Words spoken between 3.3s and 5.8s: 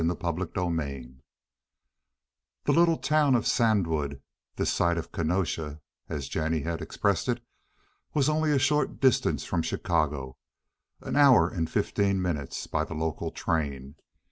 of Sandwood, "this side of Kenosha,"